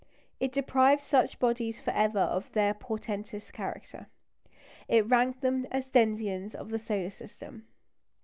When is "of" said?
2.17-2.51, 6.55-6.69